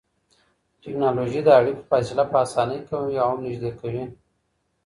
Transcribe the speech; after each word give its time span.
ټکنالوژي 0.83 1.41
د 1.45 1.49
اړيکو 1.59 1.87
فاصله 1.91 2.23
په 2.31 2.37
اسانۍ 2.45 2.79
کموي 2.87 3.15
او 3.23 3.27
هم 3.31 3.39
نږدې 3.45 3.71
کوي. 3.79 4.03